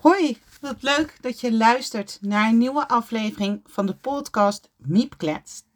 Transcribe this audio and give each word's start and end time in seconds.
Hoi, 0.00 0.38
wat 0.60 0.82
leuk 0.82 1.16
dat 1.20 1.40
je 1.40 1.52
luistert 1.52 2.18
naar 2.20 2.48
een 2.48 2.58
nieuwe 2.58 2.88
aflevering 2.88 3.62
van 3.66 3.86
de 3.86 3.94
podcast 3.94 4.70
Miep 4.76 5.14
Kletst. 5.16 5.66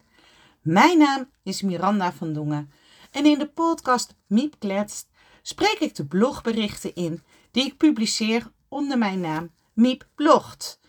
Mijn 0.61 0.97
naam 0.97 1.29
is 1.43 1.61
Miranda 1.61 2.13
van 2.13 2.33
Dongen 2.33 2.71
en 3.11 3.25
in 3.25 3.39
de 3.39 3.47
podcast 3.47 4.15
Miep 4.27 4.55
Kletst 4.59 5.07
spreek 5.41 5.77
ik 5.79 5.95
de 5.95 6.05
blogberichten 6.05 6.95
in 6.95 7.23
die 7.51 7.65
ik 7.65 7.77
publiceer 7.77 8.51
onder 8.67 8.97
mijn 8.97 9.19
naam 9.19 9.51
Miep 9.73 10.07
Blogt. 10.15 10.79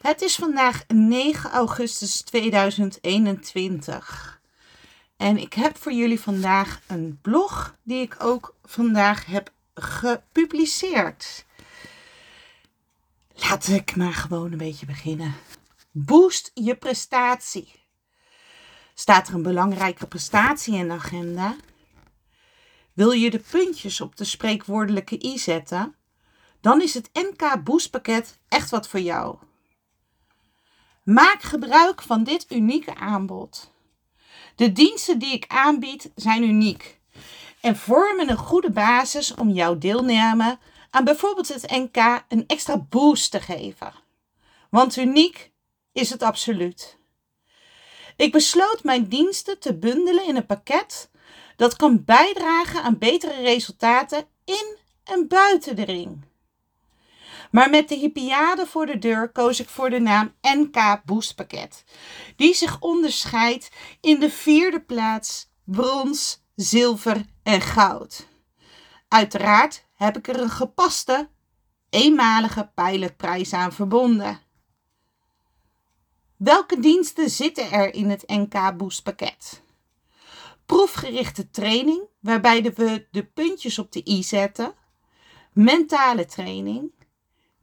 Het 0.00 0.22
is 0.22 0.34
vandaag 0.34 0.84
9 0.86 1.50
augustus 1.50 2.20
2021 2.20 4.40
en 5.16 5.36
ik 5.36 5.52
heb 5.52 5.76
voor 5.76 5.92
jullie 5.92 6.20
vandaag 6.20 6.80
een 6.86 7.18
blog 7.22 7.76
die 7.82 8.02
ik 8.02 8.16
ook 8.18 8.56
vandaag 8.62 9.26
heb 9.26 9.52
gepubliceerd. 9.74 11.48
Laat 13.40 13.68
ik 13.68 13.96
maar 13.96 14.12
gewoon 14.12 14.52
een 14.52 14.58
beetje 14.58 14.86
beginnen. 14.86 15.34
Boost 15.90 16.50
je 16.54 16.76
prestatie. 16.76 17.72
Staat 18.94 19.28
er 19.28 19.34
een 19.34 19.42
belangrijke 19.42 20.06
prestatie 20.06 20.74
in 20.74 20.88
de 20.88 20.94
agenda? 20.94 21.56
Wil 22.92 23.10
je 23.10 23.30
de 23.30 23.38
puntjes 23.50 24.00
op 24.00 24.16
de 24.16 24.24
spreekwoordelijke 24.24 25.24
i 25.24 25.38
zetten? 25.38 25.94
Dan 26.60 26.80
is 26.80 26.94
het 26.94 27.10
NK 27.12 27.64
Boost 27.64 27.90
pakket 27.90 28.38
echt 28.48 28.70
wat 28.70 28.88
voor 28.88 29.00
jou. 29.00 29.36
Maak 31.04 31.42
gebruik 31.42 32.02
van 32.02 32.24
dit 32.24 32.52
unieke 32.52 32.94
aanbod. 32.94 33.72
De 34.56 34.72
diensten 34.72 35.18
die 35.18 35.32
ik 35.32 35.44
aanbied 35.48 36.10
zijn 36.14 36.42
uniek 36.42 37.00
en 37.60 37.76
vormen 37.76 38.30
een 38.30 38.36
goede 38.36 38.70
basis 38.70 39.34
om 39.34 39.48
jouw 39.48 39.78
deelname 39.78 40.58
aan 40.90 41.04
bijvoorbeeld 41.04 41.48
het 41.48 41.70
NK 41.70 42.24
een 42.28 42.44
extra 42.46 42.78
boost 42.78 43.30
te 43.30 43.40
geven. 43.40 43.92
Want 44.70 44.96
uniek 44.96 45.50
is 45.92 46.10
het 46.10 46.22
absoluut. 46.22 46.98
Ik 48.16 48.32
besloot 48.32 48.82
mijn 48.82 49.08
diensten 49.08 49.58
te 49.58 49.74
bundelen 49.74 50.26
in 50.26 50.36
een 50.36 50.46
pakket 50.46 51.10
dat 51.56 51.76
kan 51.76 52.04
bijdragen 52.04 52.82
aan 52.82 52.98
betere 52.98 53.40
resultaten 53.40 54.26
in 54.44 54.76
en 55.04 55.28
buiten 55.28 55.76
de 55.76 55.84
ring. 55.84 56.24
Maar 57.50 57.70
met 57.70 57.88
de 57.88 57.94
Hippiade 57.94 58.66
voor 58.66 58.86
de 58.86 58.98
deur 58.98 59.28
koos 59.28 59.60
ik 59.60 59.68
voor 59.68 59.90
de 59.90 60.00
naam 60.00 60.34
NK 60.40 61.00
Boost 61.04 61.34
Pakket, 61.34 61.84
die 62.36 62.54
zich 62.54 62.80
onderscheidt 62.80 63.70
in 64.00 64.20
de 64.20 64.30
vierde 64.30 64.80
plaats 64.80 65.48
brons, 65.64 66.42
zilver 66.54 67.24
en 67.42 67.60
goud. 67.60 68.26
Uiteraard 69.08 69.84
heb 70.00 70.16
ik 70.16 70.28
er 70.28 70.40
een 70.40 70.50
gepaste, 70.50 71.28
eenmalige 71.90 72.70
pilotprijs 72.74 73.52
aan 73.52 73.72
verbonden. 73.72 74.40
Welke 76.36 76.80
diensten 76.80 77.30
zitten 77.30 77.70
er 77.70 77.94
in 77.94 78.10
het 78.10 78.22
NK 78.26 78.76
Boost 78.76 79.02
pakket? 79.02 79.62
Proefgerichte 80.66 81.50
training, 81.50 82.02
waarbij 82.20 82.62
we 82.62 83.06
de 83.10 83.24
puntjes 83.24 83.78
op 83.78 83.92
de 83.92 84.08
i 84.08 84.22
zetten. 84.22 84.74
Mentale 85.52 86.26
training. 86.26 86.92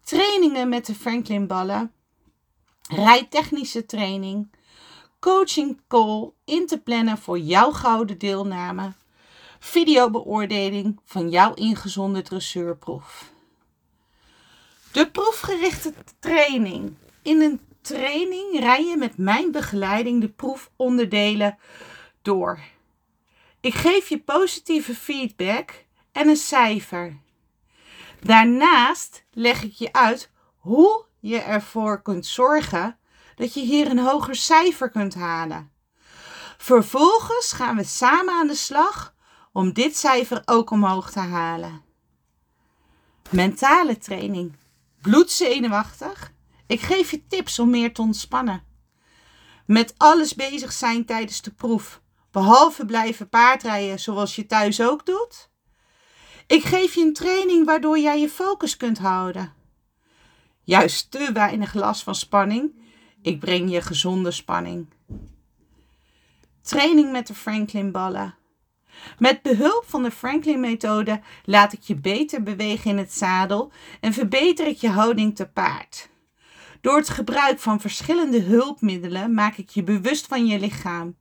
Trainingen 0.03 0.69
met 0.69 0.85
de 0.85 0.95
Franklin 0.95 1.47
ballen. 1.47 1.93
Rijtechnische 2.87 3.85
training. 3.85 4.51
Coaching 5.19 5.81
call 5.87 6.31
in 6.45 6.67
te 6.67 6.81
plannen 6.81 7.17
voor 7.17 7.39
jouw 7.39 7.71
gouden 7.71 8.17
deelname 8.17 8.93
videobeoordeling 9.59 10.99
van 11.05 11.29
jouw 11.29 11.53
ingezonden 11.53 12.23
dressuurproef. 12.23 13.31
De 14.91 15.11
proefgerichte 15.11 15.93
training. 16.19 16.95
In 17.21 17.41
een 17.41 17.59
training 17.81 18.59
rij 18.59 18.85
je 18.85 18.97
met 18.97 19.17
mijn 19.17 19.51
begeleiding 19.51 20.21
de 20.21 20.29
proefonderdelen 20.29 21.57
door. 22.21 22.59
Ik 23.59 23.73
geef 23.73 24.09
je 24.09 24.19
positieve 24.19 24.95
feedback 24.95 25.85
en 26.11 26.27
een 26.27 26.35
cijfer. 26.35 27.17
Daarnaast 28.21 29.25
leg 29.31 29.63
ik 29.63 29.73
je 29.73 29.93
uit 29.93 30.31
hoe 30.57 31.05
je 31.19 31.37
ervoor 31.37 32.01
kunt 32.01 32.25
zorgen 32.25 32.97
dat 33.35 33.53
je 33.53 33.59
hier 33.59 33.89
een 33.89 33.99
hoger 33.99 34.35
cijfer 34.35 34.89
kunt 34.89 35.15
halen. 35.15 35.71
Vervolgens 36.57 37.51
gaan 37.51 37.75
we 37.75 37.83
samen 37.83 38.33
aan 38.33 38.47
de 38.47 38.55
slag 38.55 39.15
om 39.57 39.73
dit 39.73 39.97
cijfer 39.97 40.41
ook 40.45 40.69
omhoog 40.69 41.11
te 41.11 41.19
halen. 41.19 41.81
Mentale 43.29 43.97
training. 43.97 44.55
Bloedzenuwachtig? 45.01 46.31
Ik 46.67 46.81
geef 46.81 47.11
je 47.11 47.27
tips 47.27 47.59
om 47.59 47.69
meer 47.69 47.93
te 47.93 48.01
ontspannen. 48.01 48.63
Met 49.65 49.93
alles 49.97 50.35
bezig 50.35 50.71
zijn 50.71 51.05
tijdens 51.05 51.41
de 51.41 51.51
proef, 51.51 52.01
behalve 52.31 52.85
blijven 52.85 53.29
paardrijden 53.29 53.99
zoals 53.99 54.35
je 54.35 54.45
thuis 54.45 54.81
ook 54.81 55.05
doet. 55.05 55.49
Ik 56.47 56.63
geef 56.63 56.93
je 56.93 57.01
een 57.01 57.13
training 57.13 57.65
waardoor 57.65 57.99
jij 57.99 58.19
je 58.19 58.29
focus 58.29 58.77
kunt 58.77 58.97
houden. 58.97 59.53
Juist 60.63 61.11
te 61.11 61.31
weinig 61.33 61.73
last 61.73 62.03
van 62.03 62.15
spanning. 62.15 62.81
Ik 63.21 63.39
breng 63.39 63.71
je 63.71 63.81
gezonde 63.81 64.31
spanning. 64.31 64.87
Training 66.61 67.11
met 67.11 67.27
de 67.27 67.35
Franklin 67.35 67.91
ballen. 67.91 68.35
Met 69.17 69.41
behulp 69.41 69.83
van 69.87 70.03
de 70.03 70.11
Franklin-methode 70.11 71.21
laat 71.43 71.73
ik 71.73 71.81
je 71.81 71.95
beter 71.95 72.43
bewegen 72.43 72.91
in 72.91 72.97
het 72.97 73.13
zadel 73.13 73.71
en 73.99 74.13
verbeter 74.13 74.67
ik 74.67 74.77
je 74.77 74.89
houding 74.89 75.35
te 75.35 75.47
paard. 75.47 76.09
Door 76.81 76.97
het 76.97 77.09
gebruik 77.09 77.59
van 77.59 77.81
verschillende 77.81 78.41
hulpmiddelen 78.41 79.33
maak 79.33 79.57
ik 79.57 79.69
je 79.69 79.83
bewust 79.83 80.27
van 80.27 80.45
je 80.45 80.59
lichaam. 80.59 81.17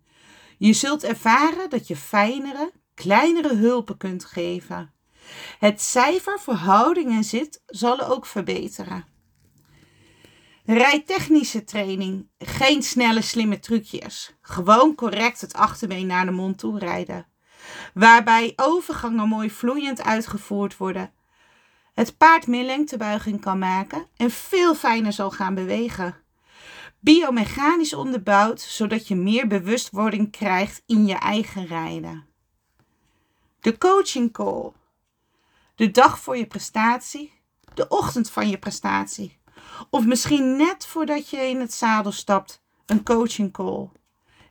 Je 0.58 0.72
zult 0.72 1.04
ervaren 1.04 1.70
dat 1.70 1.86
je 1.86 1.96
fijnere, 1.96 2.72
kleinere 2.94 3.54
hulpen 3.54 3.96
kunt 3.96 4.24
geven. 4.24 4.94
Het 5.58 5.82
cijfer 5.82 6.40
voor 6.40 6.54
houding 6.54 7.10
en 7.10 7.24
zit 7.24 7.62
zal 7.66 8.00
ook 8.00 8.26
verbeteren. 8.26 9.04
Rijtechnische 10.64 11.64
training. 11.64 12.28
Geen 12.38 12.82
snelle, 12.82 13.22
slimme 13.22 13.58
trucjes. 13.58 14.36
Gewoon 14.40 14.94
correct 14.94 15.40
het 15.40 15.54
achterbeen 15.54 16.06
naar 16.06 16.24
de 16.24 16.32
mond 16.32 16.58
toe 16.58 16.78
rijden 16.78 17.26
waarbij 17.98 18.52
overgangen 18.56 19.28
mooi 19.28 19.50
vloeiend 19.50 20.02
uitgevoerd 20.02 20.76
worden. 20.76 21.12
Het 21.94 22.16
paard 22.16 22.46
meer 22.46 22.64
lengtebuiging 22.64 23.40
kan 23.40 23.58
maken 23.58 24.06
en 24.16 24.30
veel 24.30 24.74
fijner 24.74 25.12
zal 25.12 25.30
gaan 25.30 25.54
bewegen. 25.54 26.16
Biomechanisch 26.98 27.94
onderbouwd, 27.94 28.60
zodat 28.60 29.08
je 29.08 29.14
meer 29.14 29.46
bewustwording 29.46 30.30
krijgt 30.30 30.82
in 30.86 31.06
je 31.06 31.14
eigen 31.14 31.66
rijden. 31.66 32.26
De 33.60 33.78
coaching 33.78 34.32
call. 34.32 34.72
De 35.74 35.90
dag 35.90 36.20
voor 36.20 36.36
je 36.36 36.46
prestatie, 36.46 37.32
de 37.74 37.88
ochtend 37.88 38.30
van 38.30 38.48
je 38.48 38.58
prestatie. 38.58 39.38
Of 39.90 40.06
misschien 40.06 40.56
net 40.56 40.86
voordat 40.86 41.28
je 41.28 41.36
in 41.36 41.60
het 41.60 41.72
zadel 41.72 42.12
stapt, 42.12 42.62
een 42.86 43.02
coaching 43.02 43.52
call. 43.52 43.88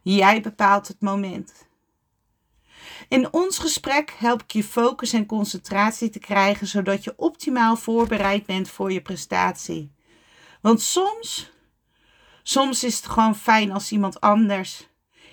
Jij 0.01 0.41
bepaalt 0.41 0.87
het 0.87 1.01
moment. 1.01 1.67
In 3.07 3.33
ons 3.33 3.59
gesprek 3.59 4.13
help 4.17 4.41
ik 4.41 4.51
je 4.51 4.63
focus 4.63 5.13
en 5.13 5.25
concentratie 5.25 6.09
te 6.09 6.19
krijgen 6.19 6.67
zodat 6.67 7.03
je 7.03 7.13
optimaal 7.17 7.75
voorbereid 7.75 8.45
bent 8.45 8.69
voor 8.69 8.91
je 8.91 9.01
prestatie. 9.01 9.91
Want 10.61 10.81
soms, 10.81 11.51
soms 12.43 12.83
is 12.83 12.95
het 12.95 13.05
gewoon 13.05 13.35
fijn 13.35 13.71
als 13.71 13.91
iemand 13.91 14.21
anders, 14.21 14.87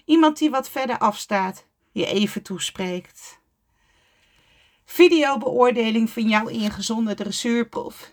iemand 0.04 0.38
die 0.38 0.50
wat 0.50 0.70
verder 0.70 0.98
afstaat, 0.98 1.66
je 1.92 2.06
even 2.06 2.42
toespreekt. 2.42 3.40
Videobeoordeling 4.84 6.10
van 6.10 6.28
jouw 6.28 6.46
ingezonde 6.46 7.14
dressuurproef. 7.14 8.12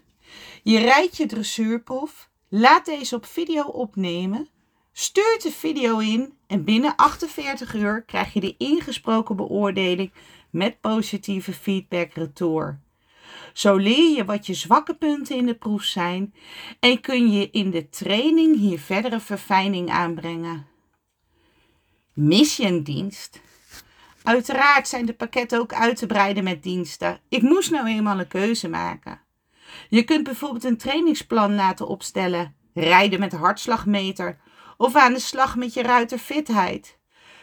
Je 0.63 0.79
rijdt 0.79 1.17
je 1.17 1.25
dressuurproef, 1.25 2.29
laat 2.49 2.85
deze 2.85 3.15
op 3.15 3.25
video 3.25 3.63
opnemen 3.63 4.49
Stuur 4.99 5.39
de 5.41 5.51
video 5.51 5.97
in 5.99 6.33
en 6.47 6.63
binnen 6.63 6.95
48 6.95 7.73
uur 7.73 8.03
krijg 8.03 8.33
je 8.33 8.39
de 8.39 8.55
ingesproken 8.57 9.35
beoordeling 9.35 10.11
met 10.49 10.81
positieve 10.81 11.53
feedback 11.53 12.13
retour. 12.13 12.79
Zo 13.53 13.75
leer 13.75 14.15
je 14.15 14.25
wat 14.25 14.45
je 14.45 14.53
zwakke 14.53 14.95
punten 14.95 15.35
in 15.35 15.45
de 15.45 15.53
proef 15.53 15.83
zijn 15.83 16.33
en 16.79 17.01
kun 17.01 17.31
je 17.31 17.49
in 17.49 17.69
de 17.69 17.89
training 17.89 18.57
hier 18.57 18.79
verdere 18.79 19.19
verfijning 19.19 19.89
aanbrengen. 19.89 20.67
Mis 22.13 22.57
je 22.57 22.65
een 22.65 22.83
dienst? 22.83 23.41
Uiteraard 24.23 24.87
zijn 24.87 25.05
de 25.05 25.13
pakketten 25.13 25.59
ook 25.59 25.73
uit 25.73 25.97
te 25.97 26.07
breiden 26.07 26.43
met 26.43 26.63
diensten. 26.63 27.19
Ik 27.29 27.41
moest 27.41 27.71
nou 27.71 27.87
eenmaal 27.87 28.19
een 28.19 28.27
keuze 28.27 28.69
maken. 28.69 29.21
Je 29.89 30.03
kunt 30.03 30.23
bijvoorbeeld 30.23 30.63
een 30.63 30.77
trainingsplan 30.77 31.55
laten 31.55 31.87
opstellen, 31.87 32.55
rijden 32.73 33.19
met 33.19 33.33
hartslagmeter 33.33 34.39
of 34.79 34.95
aan 34.95 35.13
de 35.13 35.19
slag 35.19 35.55
met 35.55 35.73
je 35.73 35.81
ruiterfitheid. 35.81 36.97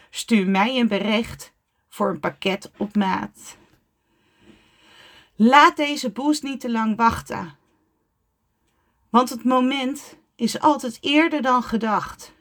Stuur 0.09 0.47
mij 0.47 0.79
een 0.79 0.87
bericht 0.87 1.53
voor 1.89 2.09
een 2.09 2.19
pakket 2.19 2.71
op 2.77 2.95
maat. 2.95 3.57
Laat 5.35 5.75
deze 5.75 6.11
boost 6.11 6.43
niet 6.43 6.59
te 6.59 6.71
lang 6.71 6.95
wachten. 6.95 7.55
Want 9.09 9.29
het 9.29 9.43
moment 9.43 10.17
is 10.35 10.59
altijd 10.59 10.97
eerder 11.01 11.41
dan 11.41 11.63
gedacht. 11.63 12.33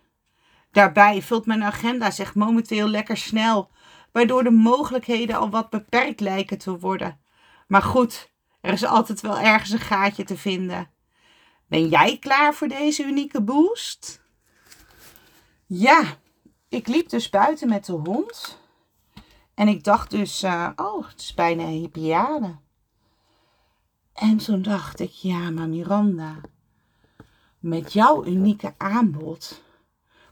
Daarbij 0.72 1.22
vult 1.22 1.46
mijn 1.46 1.62
agenda 1.62 2.10
zich 2.10 2.34
momenteel 2.34 2.88
lekker 2.88 3.16
snel, 3.16 3.70
waardoor 4.12 4.44
de 4.44 4.50
mogelijkheden 4.50 5.36
al 5.36 5.50
wat 5.50 5.70
beperkt 5.70 6.20
lijken 6.20 6.58
te 6.58 6.78
worden. 6.78 7.20
Maar 7.66 7.82
goed, 7.82 8.30
er 8.60 8.72
is 8.72 8.84
altijd 8.84 9.20
wel 9.20 9.38
ergens 9.38 9.70
een 9.70 9.78
gaatje 9.78 10.24
te 10.24 10.36
vinden. 10.36 10.90
Ben 11.68 11.88
jij 11.88 12.18
klaar 12.18 12.54
voor 12.54 12.68
deze 12.68 13.04
unieke 13.04 13.42
boost? 13.42 14.24
Ja, 15.68 16.04
ik 16.68 16.86
liep 16.86 17.08
dus 17.08 17.28
buiten 17.28 17.68
met 17.68 17.86
de 17.86 17.92
hond. 17.92 18.58
En 19.54 19.68
ik 19.68 19.84
dacht 19.84 20.10
dus, 20.10 20.42
uh, 20.42 20.70
oh, 20.76 21.08
het 21.08 21.20
is 21.20 21.34
bijna 21.34 21.66
Hippiade. 21.66 22.56
En 24.12 24.36
toen 24.36 24.62
dacht 24.62 25.00
ik, 25.00 25.10
ja, 25.10 25.50
maar 25.50 25.68
Miranda, 25.68 26.40
met 27.58 27.92
jouw 27.92 28.24
unieke 28.24 28.74
aanbod 28.76 29.62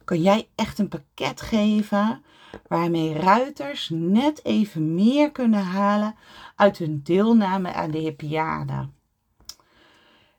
kan 0.04 0.22
jij 0.22 0.48
echt 0.54 0.78
een 0.78 0.88
pakket 0.88 1.40
geven 1.40 2.22
waarmee 2.69 3.19
ruiters 3.19 3.88
net 3.92 4.44
even 4.44 4.94
meer 4.94 5.32
kunnen 5.32 5.64
halen 5.64 6.14
uit 6.56 6.78
hun 6.78 7.00
deelname 7.02 7.72
aan 7.72 7.90
de 7.90 7.98
Hippiade. 7.98 8.88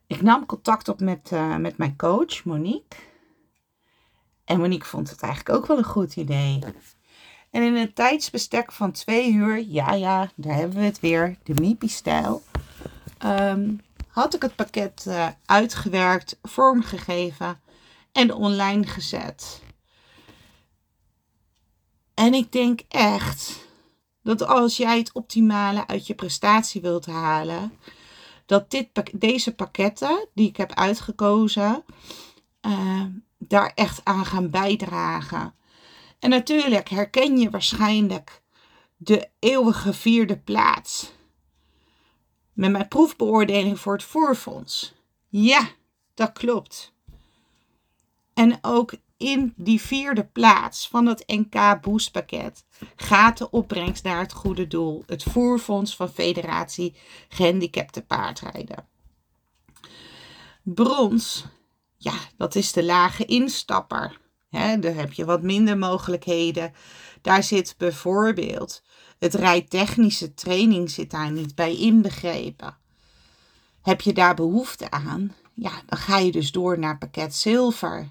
Ik 0.07 0.21
nam 0.21 0.45
contact 0.45 0.87
op 0.87 0.99
met, 0.99 1.31
uh, 1.33 1.55
met 1.55 1.77
mijn 1.77 1.95
coach, 1.95 2.43
Monique. 2.43 3.13
En 4.45 4.59
Monique 4.59 4.87
vond 4.87 5.09
het 5.09 5.21
eigenlijk 5.21 5.57
ook 5.57 5.65
wel 5.65 5.77
een 5.77 5.83
goed 5.83 6.15
idee. 6.15 6.59
En 7.49 7.63
in 7.63 7.75
een 7.75 7.93
tijdsbestek 7.93 8.71
van 8.71 8.91
twee 8.91 9.31
uur, 9.31 9.63
ja 9.67 9.93
ja, 9.93 10.31
daar 10.35 10.55
hebben 10.55 10.77
we 10.77 10.83
het 10.83 10.99
weer, 10.99 11.37
de 11.43 11.53
MIPI-stijl, 11.53 12.43
um, 13.25 13.81
had 14.07 14.33
ik 14.33 14.41
het 14.41 14.55
pakket 14.55 15.05
uh, 15.07 15.27
uitgewerkt, 15.45 16.37
vormgegeven 16.41 17.59
en 18.11 18.33
online 18.33 18.85
gezet. 18.85 19.61
En 22.13 22.33
ik 22.33 22.51
denk 22.51 22.81
echt 22.87 23.65
dat 24.23 24.47
als 24.47 24.77
jij 24.77 24.97
het 24.97 25.13
optimale 25.13 25.87
uit 25.87 26.07
je 26.07 26.15
prestatie 26.15 26.81
wilt 26.81 27.05
halen, 27.05 27.73
dat 28.45 28.71
dit, 28.71 28.89
deze 29.11 29.55
pakketten 29.55 30.27
die 30.33 30.47
ik 30.47 30.57
heb 30.57 30.73
uitgekozen, 30.73 31.83
uh, 32.61 33.03
daar 33.47 33.71
echt 33.75 34.01
aan 34.03 34.25
gaan 34.25 34.49
bijdragen. 34.49 35.53
En 36.19 36.29
natuurlijk 36.29 36.89
herken 36.89 37.37
je 37.37 37.49
waarschijnlijk 37.49 38.41
de 38.97 39.29
eeuwige 39.39 39.93
vierde 39.93 40.37
plaats. 40.37 41.11
Met 42.53 42.71
mijn 42.71 42.87
proefbeoordeling 42.87 43.79
voor 43.79 43.93
het 43.93 44.03
voorfonds. 44.03 44.93
Ja, 45.27 45.69
dat 46.13 46.31
klopt. 46.31 46.93
En 48.33 48.57
ook 48.61 48.93
in 49.17 49.53
die 49.55 49.81
vierde 49.81 50.25
plaats 50.25 50.87
van 50.87 51.05
het 51.05 51.23
NK 51.27 51.81
Boostpakket 51.81 52.65
gaat 52.95 53.37
de 53.37 53.49
opbrengst 53.49 54.03
naar 54.03 54.19
het 54.19 54.33
goede 54.33 54.67
doel. 54.67 55.03
Het 55.05 55.23
voerfonds 55.23 55.95
van 55.95 56.09
Federatie 56.09 56.95
Gehandicapte 57.29 58.01
Paardrijden. 58.01 58.87
Brons, 60.63 61.45
ja, 61.97 62.19
dat 62.37 62.55
is 62.55 62.71
de 62.71 62.83
lage 62.83 63.25
instapper. 63.25 64.19
He, 64.49 64.79
daar 64.79 64.95
heb 64.95 65.13
je 65.13 65.25
wat 65.25 65.41
minder 65.41 65.77
mogelijkheden. 65.77 66.73
Daar 67.21 67.43
zit 67.43 67.75
bijvoorbeeld 67.77 68.83
het 69.19 69.33
rijtechnische 69.33 70.33
training 70.33 70.91
zit 70.91 71.11
daar 71.11 71.31
niet 71.31 71.55
bij 71.55 71.75
inbegrepen. 71.75 72.77
Heb 73.81 74.01
je 74.01 74.13
daar 74.13 74.35
behoefte 74.35 74.91
aan? 74.91 75.35
Ja, 75.53 75.81
dan 75.85 75.99
ga 75.99 76.17
je 76.17 76.31
dus 76.31 76.51
door 76.51 76.79
naar 76.79 76.97
pakket 76.97 77.35
zilver. 77.35 78.09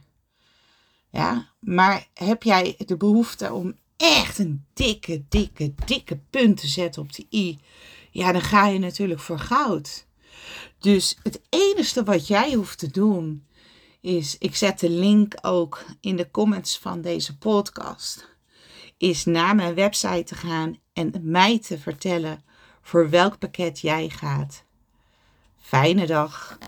Ja, 1.10 1.48
maar 1.60 2.08
heb 2.14 2.42
jij 2.42 2.74
de 2.86 2.96
behoefte 2.96 3.52
om 3.52 3.74
echt 3.96 4.38
een 4.38 4.64
dikke, 4.72 5.24
dikke, 5.28 5.74
dikke 5.84 6.20
punt 6.30 6.60
te 6.60 6.66
zetten 6.66 7.02
op 7.02 7.12
de 7.12 7.26
i? 7.32 7.58
Ja, 8.10 8.32
dan 8.32 8.40
ga 8.40 8.66
je 8.66 8.78
natuurlijk 8.78 9.20
voor 9.20 9.38
goud. 9.38 10.06
Dus 10.78 11.18
het 11.22 11.40
enige 11.48 12.04
wat 12.04 12.26
jij 12.26 12.52
hoeft 12.52 12.78
te 12.78 12.90
doen 12.90 13.46
is, 14.04 14.38
ik 14.38 14.56
zet 14.56 14.80
de 14.80 14.90
link 14.90 15.34
ook 15.42 15.84
in 16.00 16.16
de 16.16 16.30
comments 16.30 16.78
van 16.78 17.00
deze 17.00 17.38
podcast, 17.38 18.28
is 18.96 19.24
naar 19.24 19.54
mijn 19.54 19.74
website 19.74 20.22
te 20.22 20.34
gaan 20.34 20.78
en 20.92 21.12
mij 21.22 21.58
te 21.58 21.78
vertellen 21.78 22.44
voor 22.82 23.10
welk 23.10 23.38
pakket 23.38 23.80
jij 23.80 24.08
gaat. 24.08 24.64
Fijne 25.60 26.06
dag. 26.06 26.58